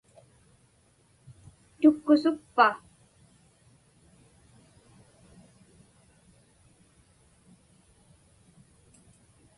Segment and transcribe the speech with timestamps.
[1.81, 2.67] Tukkusukpa?